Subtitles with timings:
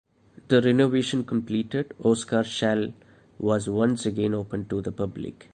[0.47, 2.91] The renovation completed, Oscarshall
[3.37, 5.47] was once again open to the public.